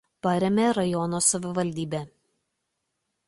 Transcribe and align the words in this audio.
Parėmė 0.27 0.63
rajono 0.77 1.19
savivaldybė. 1.27 2.01